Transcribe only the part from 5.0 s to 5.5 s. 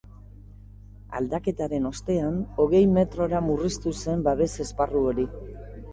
hori.